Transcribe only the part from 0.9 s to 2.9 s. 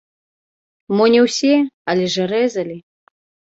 Мо не ўсе, але ж рэзалі.